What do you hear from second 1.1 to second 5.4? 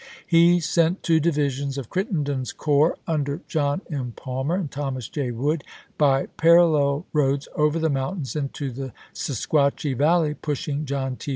divisions of Crittenden's coi'ps, under John M. Palmer and Thomas J.